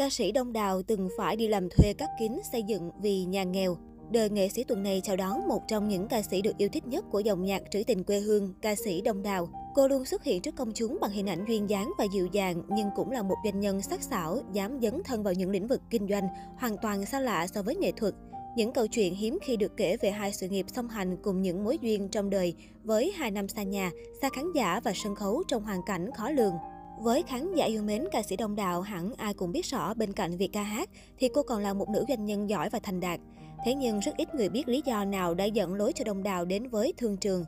Ca 0.00 0.10
sĩ 0.10 0.32
Đông 0.32 0.52
Đào 0.52 0.82
từng 0.82 1.08
phải 1.16 1.36
đi 1.36 1.48
làm 1.48 1.68
thuê 1.68 1.92
cắt 1.92 2.08
kính 2.18 2.40
xây 2.52 2.62
dựng 2.62 2.90
vì 3.02 3.24
nhà 3.24 3.42
nghèo. 3.44 3.76
Đời 4.10 4.30
nghệ 4.30 4.48
sĩ 4.48 4.64
tuần 4.64 4.82
này 4.82 5.00
chào 5.04 5.16
đón 5.16 5.48
một 5.48 5.62
trong 5.68 5.88
những 5.88 6.08
ca 6.08 6.22
sĩ 6.22 6.42
được 6.42 6.56
yêu 6.58 6.68
thích 6.72 6.86
nhất 6.86 7.04
của 7.10 7.20
dòng 7.20 7.44
nhạc 7.44 7.62
trữ 7.70 7.82
tình 7.86 8.04
quê 8.04 8.20
hương, 8.20 8.54
ca 8.62 8.74
sĩ 8.74 9.00
Đông 9.00 9.22
Đào. 9.22 9.48
Cô 9.74 9.88
luôn 9.88 10.04
xuất 10.04 10.24
hiện 10.24 10.42
trước 10.42 10.56
công 10.56 10.72
chúng 10.74 10.98
bằng 11.00 11.10
hình 11.10 11.28
ảnh 11.28 11.44
duyên 11.48 11.70
dáng 11.70 11.92
và 11.98 12.04
dịu 12.14 12.26
dàng, 12.26 12.62
nhưng 12.68 12.88
cũng 12.96 13.10
là 13.10 13.22
một 13.22 13.34
doanh 13.44 13.60
nhân 13.60 13.82
sắc 13.82 14.02
sảo, 14.02 14.38
dám 14.52 14.78
dấn 14.82 15.02
thân 15.04 15.22
vào 15.22 15.34
những 15.34 15.50
lĩnh 15.50 15.66
vực 15.66 15.80
kinh 15.90 16.08
doanh 16.08 16.28
hoàn 16.58 16.76
toàn 16.82 17.06
xa 17.06 17.20
lạ 17.20 17.46
so 17.46 17.62
với 17.62 17.76
nghệ 17.76 17.92
thuật. 17.92 18.14
Những 18.56 18.72
câu 18.72 18.86
chuyện 18.86 19.14
hiếm 19.14 19.38
khi 19.42 19.56
được 19.56 19.76
kể 19.76 19.96
về 19.96 20.10
hai 20.10 20.32
sự 20.32 20.48
nghiệp 20.48 20.66
song 20.74 20.88
hành 20.88 21.16
cùng 21.22 21.42
những 21.42 21.64
mối 21.64 21.78
duyên 21.82 22.08
trong 22.08 22.30
đời 22.30 22.54
với 22.84 23.12
hai 23.16 23.30
năm 23.30 23.48
xa 23.48 23.62
nhà, 23.62 23.90
xa 24.22 24.28
khán 24.36 24.44
giả 24.54 24.80
và 24.84 24.92
sân 24.94 25.14
khấu 25.14 25.42
trong 25.48 25.62
hoàn 25.62 25.80
cảnh 25.86 26.10
khó 26.16 26.30
lường. 26.30 26.54
Với 27.02 27.22
khán 27.22 27.54
giả 27.54 27.64
yêu 27.64 27.82
mến 27.82 28.04
ca 28.12 28.22
sĩ 28.22 28.36
Đông 28.36 28.56
Đào, 28.56 28.80
hẳn 28.80 29.12
ai 29.16 29.34
cũng 29.34 29.52
biết 29.52 29.66
rõ 29.66 29.94
bên 29.94 30.12
cạnh 30.12 30.36
việc 30.36 30.52
ca 30.52 30.62
hát 30.62 30.90
thì 31.18 31.28
cô 31.34 31.42
còn 31.42 31.62
là 31.62 31.72
một 31.72 31.88
nữ 31.88 32.04
doanh 32.08 32.24
nhân 32.24 32.48
giỏi 32.48 32.68
và 32.70 32.78
thành 32.82 33.00
đạt. 33.00 33.20
Thế 33.64 33.74
nhưng 33.74 34.00
rất 34.00 34.16
ít 34.16 34.34
người 34.34 34.48
biết 34.48 34.68
lý 34.68 34.82
do 34.84 35.04
nào 35.04 35.34
đã 35.34 35.44
dẫn 35.44 35.74
lối 35.74 35.92
cho 35.92 36.04
Đông 36.04 36.22
Đào 36.22 36.44
đến 36.44 36.68
với 36.68 36.94
thương 36.98 37.16
trường. 37.16 37.44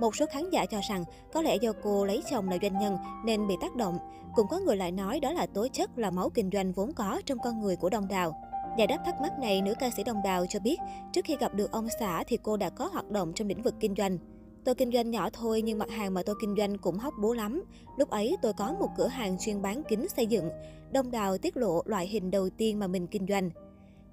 Một 0.00 0.16
số 0.16 0.26
khán 0.26 0.50
giả 0.50 0.66
cho 0.66 0.80
rằng 0.88 1.04
có 1.32 1.42
lẽ 1.42 1.56
do 1.56 1.72
cô 1.82 2.04
lấy 2.04 2.22
chồng 2.30 2.48
là 2.48 2.56
doanh 2.62 2.78
nhân 2.78 2.96
nên 3.24 3.48
bị 3.48 3.54
tác 3.60 3.76
động. 3.76 3.98
Cũng 4.34 4.46
có 4.50 4.58
người 4.58 4.76
lại 4.76 4.92
nói 4.92 5.20
đó 5.20 5.32
là 5.32 5.46
tố 5.46 5.68
chất 5.72 5.98
là 5.98 6.10
máu 6.10 6.30
kinh 6.30 6.50
doanh 6.52 6.72
vốn 6.72 6.92
có 6.92 7.20
trong 7.26 7.38
con 7.38 7.60
người 7.60 7.76
của 7.76 7.88
Đông 7.88 8.08
Đào. 8.08 8.42
Giải 8.78 8.86
đáp 8.86 8.98
thắc 9.06 9.20
mắc 9.20 9.32
này, 9.40 9.62
nữ 9.62 9.74
ca 9.78 9.90
sĩ 9.96 10.04
Đông 10.04 10.22
Đào 10.24 10.46
cho 10.48 10.60
biết 10.60 10.80
trước 11.12 11.24
khi 11.24 11.36
gặp 11.40 11.54
được 11.54 11.72
ông 11.72 11.88
xã 12.00 12.24
thì 12.26 12.38
cô 12.42 12.56
đã 12.56 12.70
có 12.70 12.88
hoạt 12.92 13.10
động 13.10 13.32
trong 13.34 13.48
lĩnh 13.48 13.62
vực 13.62 13.74
kinh 13.80 13.94
doanh. 13.94 14.18
Tôi 14.66 14.74
kinh 14.74 14.92
doanh 14.92 15.10
nhỏ 15.10 15.30
thôi 15.32 15.62
nhưng 15.62 15.78
mặt 15.78 15.90
hàng 15.90 16.14
mà 16.14 16.22
tôi 16.22 16.36
kinh 16.40 16.54
doanh 16.56 16.78
cũng 16.78 16.98
hóc 16.98 17.14
búa 17.20 17.34
lắm. 17.34 17.64
Lúc 17.96 18.10
ấy 18.10 18.36
tôi 18.42 18.52
có 18.52 18.76
một 18.80 18.88
cửa 18.96 19.06
hàng 19.06 19.36
chuyên 19.40 19.62
bán 19.62 19.82
kính 19.88 20.06
xây 20.16 20.26
dựng. 20.26 20.48
Đông 20.92 21.10
Đào 21.10 21.38
tiết 21.38 21.56
lộ 21.56 21.82
loại 21.84 22.06
hình 22.06 22.30
đầu 22.30 22.50
tiên 22.50 22.78
mà 22.78 22.86
mình 22.86 23.06
kinh 23.06 23.26
doanh. 23.28 23.50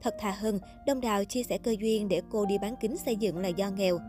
Thật 0.02 0.16
thà 0.20 0.32
hơn, 0.32 0.60
Đông 0.88 1.02
Đào 1.02 1.26
chia 1.26 1.44
sẻ 1.44 1.58
cơ 1.58 1.76
duyên 1.80 2.08
để 2.08 2.22
cô 2.32 2.46
đi 2.46 2.58
bán 2.58 2.76
kính 2.82 2.98
xây 2.98 3.16
dựng 3.16 3.38
là 3.38 3.48
do 3.48 3.70
nghèo. 3.70 4.00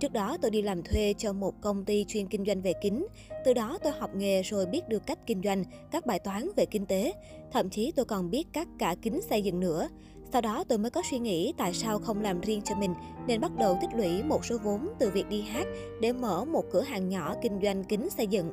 Trước 0.00 0.12
đó 0.12 0.36
tôi 0.42 0.50
đi 0.50 0.62
làm 0.62 0.82
thuê 0.82 1.14
cho 1.18 1.32
một 1.32 1.54
công 1.60 1.84
ty 1.84 2.04
chuyên 2.08 2.26
kinh 2.26 2.44
doanh 2.44 2.62
về 2.62 2.72
kính. 2.82 3.06
Từ 3.44 3.54
đó 3.54 3.78
tôi 3.82 3.92
học 3.92 4.10
nghề 4.14 4.42
rồi 4.42 4.66
biết 4.66 4.88
được 4.88 5.06
cách 5.06 5.18
kinh 5.26 5.42
doanh, 5.44 5.64
các 5.90 6.06
bài 6.06 6.18
toán 6.18 6.48
về 6.56 6.66
kinh 6.66 6.86
tế. 6.86 7.12
Thậm 7.52 7.70
chí 7.70 7.92
tôi 7.96 8.04
còn 8.04 8.30
biết 8.30 8.46
các 8.52 8.68
cả 8.78 8.94
kính 9.02 9.20
xây 9.22 9.42
dựng 9.42 9.60
nữa. 9.60 9.88
Sau 10.32 10.40
đó 10.40 10.64
tôi 10.68 10.78
mới 10.78 10.90
có 10.90 11.02
suy 11.10 11.18
nghĩ 11.18 11.54
tại 11.56 11.74
sao 11.74 11.98
không 11.98 12.22
làm 12.22 12.40
riêng 12.40 12.62
cho 12.64 12.74
mình 12.74 12.94
nên 13.26 13.40
bắt 13.40 13.52
đầu 13.58 13.78
tích 13.80 13.90
lũy 13.94 14.22
một 14.22 14.44
số 14.44 14.58
vốn 14.64 14.88
từ 14.98 15.10
việc 15.10 15.28
đi 15.28 15.42
hát 15.42 15.66
để 16.00 16.12
mở 16.12 16.44
một 16.44 16.64
cửa 16.72 16.82
hàng 16.82 17.08
nhỏ 17.08 17.34
kinh 17.42 17.60
doanh 17.62 17.84
kính 17.84 18.08
xây 18.10 18.26
dựng. 18.26 18.52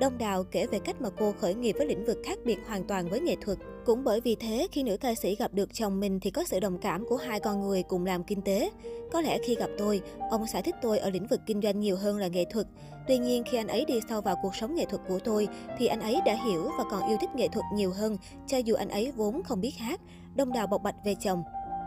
Đông 0.00 0.18
Đào 0.18 0.44
kể 0.44 0.66
về 0.66 0.78
cách 0.78 1.00
mà 1.00 1.10
cô 1.18 1.32
khởi 1.40 1.54
nghiệp 1.54 1.74
với 1.78 1.86
lĩnh 1.86 2.04
vực 2.04 2.18
khác 2.24 2.38
biệt 2.44 2.58
hoàn 2.66 2.84
toàn 2.84 3.08
với 3.08 3.20
nghệ 3.20 3.36
thuật. 3.40 3.58
Cũng 3.86 4.04
bởi 4.04 4.20
vì 4.20 4.34
thế, 4.34 4.68
khi 4.72 4.82
nữ 4.82 4.96
ca 4.96 5.14
sĩ 5.14 5.36
gặp 5.36 5.54
được 5.54 5.74
chồng 5.74 6.00
mình 6.00 6.20
thì 6.20 6.30
có 6.30 6.44
sự 6.44 6.60
đồng 6.60 6.78
cảm 6.78 7.06
của 7.08 7.16
hai 7.16 7.40
con 7.40 7.60
người 7.60 7.82
cùng 7.82 8.06
làm 8.06 8.24
kinh 8.24 8.42
tế. 8.42 8.70
Có 9.12 9.20
lẽ 9.20 9.38
khi 9.44 9.54
gặp 9.54 9.70
tôi, 9.78 10.00
ông 10.30 10.46
sẽ 10.46 10.62
thích 10.62 10.74
tôi 10.82 10.98
ở 10.98 11.10
lĩnh 11.10 11.26
vực 11.26 11.40
kinh 11.46 11.60
doanh 11.62 11.80
nhiều 11.80 11.96
hơn 11.96 12.18
là 12.18 12.28
nghệ 12.28 12.44
thuật. 12.44 12.66
Tuy 13.08 13.18
nhiên, 13.18 13.42
khi 13.50 13.56
anh 13.56 13.68
ấy 13.68 13.84
đi 13.84 14.00
sâu 14.08 14.20
vào 14.20 14.36
cuộc 14.42 14.54
sống 14.54 14.74
nghệ 14.74 14.84
thuật 14.84 15.02
của 15.08 15.18
tôi, 15.18 15.48
thì 15.78 15.86
anh 15.86 16.00
ấy 16.00 16.20
đã 16.26 16.34
hiểu 16.44 16.70
và 16.78 16.84
còn 16.90 17.08
yêu 17.08 17.16
thích 17.20 17.30
nghệ 17.34 17.48
thuật 17.48 17.64
nhiều 17.74 17.92
hơn, 17.92 18.16
cho 18.46 18.58
dù 18.58 18.74
anh 18.74 18.88
ấy 18.88 19.12
vốn 19.16 19.42
không 19.42 19.60
biết 19.60 19.74
hát. 19.78 20.00
Đông 20.36 20.52
Đào 20.52 20.66
bộc 20.66 20.82
bạch 20.82 20.96
về 21.04 21.14
chồng. 21.14 21.42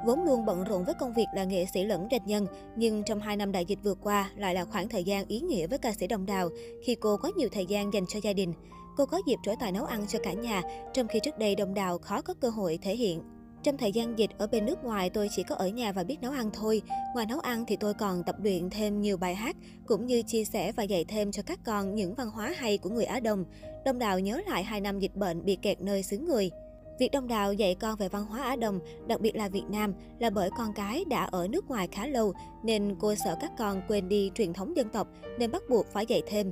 Vốn 0.06 0.24
luôn 0.24 0.46
bận 0.46 0.64
rộn 0.64 0.84
với 0.84 0.94
công 0.94 1.14
việc 1.14 1.26
là 1.34 1.44
nghệ 1.44 1.66
sĩ 1.74 1.84
lẫn 1.84 2.08
doanh 2.12 2.26
nhân, 2.26 2.48
nhưng 2.76 3.04
trong 3.04 3.20
2 3.20 3.38
năm 3.38 3.52
đại 3.52 3.66
dịch 3.66 3.80
vừa 3.84 3.96
qua 3.96 4.30
lại 4.36 4.56
là 4.56 4.66
khoảng 4.66 4.90
thời 4.90 5.04
gian 5.04 5.26
ý 5.28 5.40
nghĩa 5.40 5.68
với 5.68 5.80
ca 5.80 5.92
sĩ 5.94 6.08
Đồng 6.08 6.26
Đào 6.26 6.50
khi 6.84 6.96
cô 6.96 7.18
có 7.18 7.32
nhiều 7.38 7.50
thời 7.52 7.66
gian 7.66 7.94
dành 7.94 8.06
cho 8.08 8.20
gia 8.24 8.34
đình. 8.34 8.54
Cô 8.98 9.06
có 9.06 9.22
dịp 9.28 9.38
trổ 9.44 9.52
tài 9.60 9.72
nấu 9.72 9.86
ăn 9.86 10.08
cho 10.08 10.20
cả 10.24 10.34
nhà, 10.34 10.62
trong 10.94 11.08
khi 11.08 11.20
trước 11.20 11.38
đây 11.38 11.56
Đồng 11.56 11.74
Đào 11.74 11.98
khó 11.98 12.22
có 12.22 12.34
cơ 12.34 12.50
hội 12.50 12.80
thể 12.82 12.96
hiện. 12.96 13.22
Trong 13.64 13.78
thời 13.78 13.92
gian 13.92 14.20
dịch 14.20 14.30
ở 14.38 14.48
bên 14.48 14.66
nước 14.66 14.84
ngoài, 14.84 15.10
tôi 15.10 15.30
chỉ 15.36 15.44
có 15.44 15.56
ở 15.56 15.68
nhà 15.68 15.92
và 15.92 16.04
biết 16.04 16.22
nấu 16.22 16.32
ăn 16.32 16.50
thôi. 16.54 16.82
Ngoài 17.14 17.26
nấu 17.26 17.40
ăn 17.40 17.66
thì 17.68 17.76
tôi 17.76 17.94
còn 17.94 18.24
tập 18.24 18.36
luyện 18.44 18.70
thêm 18.70 19.02
nhiều 19.02 19.18
bài 19.18 19.36
hát, 19.36 19.56
cũng 19.86 20.06
như 20.06 20.22
chia 20.22 20.46
sẻ 20.46 20.72
và 20.72 20.84
dạy 20.84 21.06
thêm 21.06 21.32
cho 21.32 21.44
các 21.46 21.60
con 21.66 21.96
những 21.96 22.14
văn 22.14 22.30
hóa 22.30 22.54
hay 22.58 22.78
của 22.78 22.90
người 22.90 23.06
Á 23.06 23.20
Đông. 23.20 23.46
Đông 23.86 24.00
Đào 24.00 24.20
nhớ 24.20 24.42
lại 24.48 24.64
2 24.64 24.82
năm 24.82 25.00
dịch 25.00 25.16
bệnh 25.16 25.46
bị 25.46 25.56
kẹt 25.56 25.82
nơi 25.82 26.04
xứ 26.04 26.18
người. 26.18 26.52
Việc 27.00 27.12
Đông 27.12 27.28
Đào 27.28 27.54
dạy 27.54 27.76
con 27.76 27.96
về 27.96 28.10
văn 28.10 28.26
hóa 28.26 28.44
Á 28.44 28.56
Đông, 28.56 28.80
đặc 29.08 29.22
biệt 29.22 29.36
là 29.36 29.50
Việt 29.50 29.64
Nam, 29.70 29.94
là 30.20 30.30
bởi 30.30 30.50
con 30.58 30.74
cái 30.74 31.06
đã 31.06 31.24
ở 31.24 31.48
nước 31.48 31.68
ngoài 31.68 31.88
khá 31.92 32.08
lâu 32.08 32.34
nên 32.64 32.96
cô 33.00 33.16
sợ 33.16 33.38
các 33.42 33.52
con 33.58 33.82
quên 33.88 34.10
đi 34.10 34.32
truyền 34.36 34.54
thống 34.54 34.78
dân 34.78 34.90
tộc 34.90 35.08
nên 35.40 35.52
bắt 35.52 35.64
buộc 35.70 35.88
phải 35.88 36.06
dạy 36.06 36.22
thêm. 36.28 36.52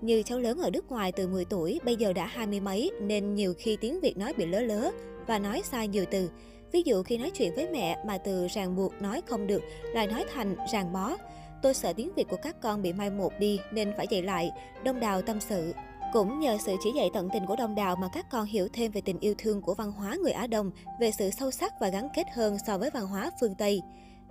Như 0.00 0.22
cháu 0.22 0.38
lớn 0.38 0.58
ở 0.58 0.70
nước 0.70 0.90
ngoài 0.90 1.12
từ 1.12 1.28
10 1.28 1.44
tuổi, 1.44 1.80
bây 1.84 1.96
giờ 1.96 2.12
đã 2.12 2.26
hai 2.26 2.46
mươi 2.46 2.60
mấy 2.60 2.90
nên 3.00 3.34
nhiều 3.34 3.54
khi 3.58 3.76
tiếng 3.80 4.00
Việt 4.00 4.16
nói 4.16 4.32
bị 4.36 4.46
lớ 4.46 4.60
lớ 4.60 4.90
và 5.26 5.38
nói 5.38 5.62
sai 5.64 5.88
nhiều 5.88 6.04
từ. 6.10 6.30
Ví 6.72 6.82
dụ 6.82 7.02
khi 7.02 7.18
nói 7.18 7.30
chuyện 7.30 7.54
với 7.54 7.68
mẹ 7.72 7.98
mà 8.06 8.18
từ 8.18 8.46
ràng 8.50 8.76
buộc 8.76 9.02
nói 9.02 9.22
không 9.26 9.46
được 9.46 9.62
lại 9.82 10.06
nói 10.06 10.24
thành 10.34 10.56
ràng 10.72 10.92
bó. 10.92 11.16
Tôi 11.62 11.74
sợ 11.74 11.92
tiếng 11.92 12.10
Việt 12.16 12.28
của 12.28 12.38
các 12.42 12.60
con 12.62 12.82
bị 12.82 12.92
mai 12.92 13.10
một 13.10 13.32
đi 13.38 13.60
nên 13.72 13.92
phải 13.96 14.06
dạy 14.10 14.22
lại, 14.22 14.50
Đông 14.84 15.00
Đào 15.00 15.22
tâm 15.22 15.40
sự. 15.40 15.72
Cũng 16.12 16.40
nhờ 16.40 16.58
sự 16.58 16.76
chỉ 16.80 16.92
dạy 16.92 17.10
tận 17.14 17.28
tình 17.32 17.46
của 17.46 17.56
Đông 17.56 17.74
Đào 17.74 17.96
mà 17.96 18.08
các 18.12 18.26
con 18.30 18.44
hiểu 18.44 18.68
thêm 18.72 18.92
về 18.92 19.00
tình 19.00 19.20
yêu 19.20 19.34
thương 19.38 19.62
của 19.62 19.74
văn 19.74 19.92
hóa 19.92 20.16
người 20.22 20.32
Á 20.32 20.46
Đông, 20.46 20.70
về 21.00 21.10
sự 21.18 21.30
sâu 21.30 21.50
sắc 21.50 21.72
và 21.80 21.88
gắn 21.88 22.08
kết 22.16 22.24
hơn 22.34 22.56
so 22.66 22.78
với 22.78 22.90
văn 22.90 23.06
hóa 23.06 23.30
phương 23.40 23.54
Tây. 23.58 23.80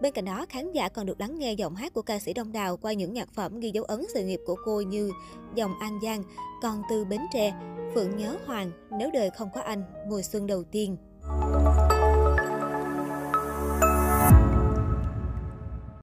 Bên 0.01 0.13
cạnh 0.13 0.25
đó, 0.25 0.45
khán 0.49 0.71
giả 0.71 0.89
còn 0.89 1.05
được 1.05 1.19
lắng 1.19 1.39
nghe 1.39 1.53
giọng 1.53 1.75
hát 1.75 1.93
của 1.93 2.01
ca 2.01 2.19
sĩ 2.19 2.33
Đông 2.33 2.51
Đào 2.51 2.77
qua 2.77 2.93
những 2.93 3.13
nhạc 3.13 3.29
phẩm 3.33 3.59
ghi 3.59 3.71
dấu 3.73 3.83
ấn 3.83 4.05
sự 4.13 4.25
nghiệp 4.25 4.39
của 4.45 4.55
cô 4.65 4.81
như 4.81 5.11
Dòng 5.55 5.79
An 5.79 5.99
Giang, 6.03 6.23
Còn 6.61 6.81
từ 6.89 7.05
Bến 7.05 7.21
Tre, 7.33 7.53
Phượng 7.95 8.17
Nhớ 8.17 8.38
Hoàng, 8.45 8.71
Nếu 8.99 9.09
đời 9.13 9.29
không 9.29 9.49
có 9.53 9.61
anh, 9.61 9.83
Mùa 10.09 10.21
xuân 10.21 10.47
đầu 10.47 10.63
tiên. 10.63 10.97